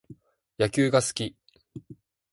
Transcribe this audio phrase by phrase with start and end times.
[0.57, 1.35] 野球が好き